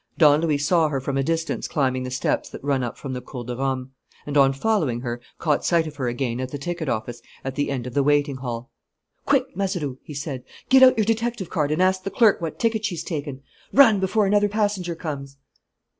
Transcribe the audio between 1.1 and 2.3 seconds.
a distance climbing the